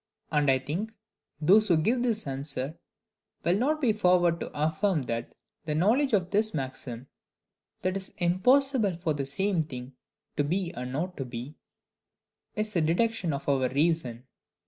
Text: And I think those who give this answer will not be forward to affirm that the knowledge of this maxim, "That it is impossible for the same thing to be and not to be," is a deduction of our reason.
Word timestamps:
And 0.31 0.49
I 0.49 0.57
think 0.57 0.93
those 1.39 1.67
who 1.67 1.77
give 1.77 2.01
this 2.01 2.25
answer 2.25 2.75
will 3.43 3.59
not 3.59 3.79
be 3.79 3.93
forward 3.93 4.39
to 4.39 4.49
affirm 4.59 5.03
that 5.03 5.35
the 5.65 5.75
knowledge 5.75 6.13
of 6.13 6.31
this 6.31 6.55
maxim, 6.55 7.05
"That 7.83 7.89
it 7.91 7.97
is 7.97 8.13
impossible 8.17 8.95
for 8.95 9.13
the 9.13 9.27
same 9.27 9.61
thing 9.61 9.93
to 10.37 10.43
be 10.43 10.73
and 10.73 10.91
not 10.91 11.17
to 11.17 11.25
be," 11.25 11.53
is 12.55 12.75
a 12.75 12.81
deduction 12.81 13.31
of 13.31 13.47
our 13.47 13.69
reason. 13.69 14.25